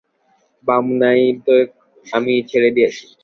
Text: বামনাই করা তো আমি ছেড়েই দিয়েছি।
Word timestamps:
বামনাই 0.67 1.21
করা 1.35 1.43
তো 1.45 1.53
আমি 2.07 2.33
ছেড়েই 2.49 2.73
দিয়েছি। 2.77 3.05